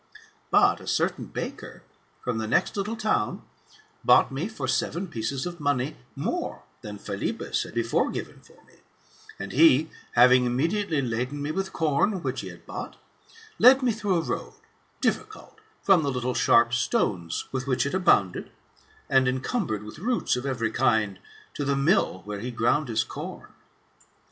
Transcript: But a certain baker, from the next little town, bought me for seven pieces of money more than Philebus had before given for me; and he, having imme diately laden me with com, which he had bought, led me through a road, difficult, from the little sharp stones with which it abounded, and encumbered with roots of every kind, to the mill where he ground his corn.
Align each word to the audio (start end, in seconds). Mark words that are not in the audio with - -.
But 0.49 0.79
a 0.81 0.87
certain 0.87 1.25
baker, 1.25 1.83
from 2.23 2.39
the 2.39 2.47
next 2.47 2.75
little 2.75 2.95
town, 2.95 3.43
bought 4.03 4.31
me 4.31 4.47
for 4.47 4.67
seven 4.67 5.07
pieces 5.07 5.45
of 5.45 5.59
money 5.59 5.95
more 6.15 6.63
than 6.81 6.97
Philebus 6.97 7.61
had 7.61 7.75
before 7.75 8.09
given 8.09 8.41
for 8.41 8.65
me; 8.65 8.79
and 9.37 9.51
he, 9.51 9.91
having 10.13 10.43
imme 10.47 10.71
diately 10.71 11.07
laden 11.07 11.39
me 11.39 11.51
with 11.51 11.71
com, 11.71 12.23
which 12.23 12.41
he 12.41 12.47
had 12.47 12.65
bought, 12.65 12.95
led 13.59 13.83
me 13.83 13.91
through 13.91 14.15
a 14.15 14.21
road, 14.21 14.55
difficult, 15.01 15.59
from 15.83 16.01
the 16.01 16.09
little 16.11 16.33
sharp 16.33 16.73
stones 16.73 17.47
with 17.51 17.67
which 17.67 17.85
it 17.85 17.93
abounded, 17.93 18.49
and 19.07 19.27
encumbered 19.27 19.83
with 19.83 19.99
roots 19.99 20.35
of 20.35 20.47
every 20.47 20.71
kind, 20.71 21.19
to 21.53 21.63
the 21.63 21.75
mill 21.75 22.23
where 22.25 22.39
he 22.39 22.49
ground 22.49 22.87
his 22.87 23.03
corn. 23.03 23.53